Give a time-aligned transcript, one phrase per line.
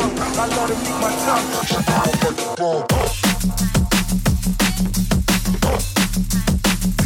[0.00, 0.18] tongue.
[0.18, 1.46] I let him eat my tongue.
[1.66, 2.84] She the hell like a bomb.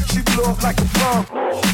[0.09, 1.74] She blew up like a bomb.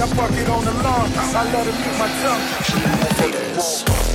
[0.00, 1.12] I bucket on the lawn.
[1.14, 4.09] I let him eat my tongue.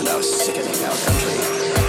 [0.00, 1.81] lives sickening our sickening.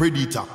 [0.00, 0.49] Predator.